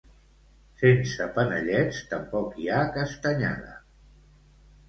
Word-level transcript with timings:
Sense 0.83 1.27
panellets, 1.35 2.01
tampoc 2.13 2.57
hi 2.63 2.67
ha 2.71 2.81
Castanyada. 2.97 3.79